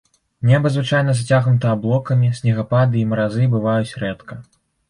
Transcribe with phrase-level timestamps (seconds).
[0.51, 4.41] Неба звычайна зацягнута аблокамі, снегапады і маразы бываюць рэдка.